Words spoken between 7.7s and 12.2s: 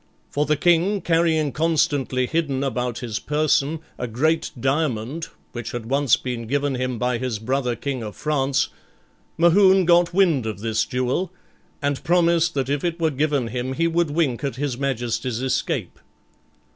King of France, Mohune got wind of this jewel, and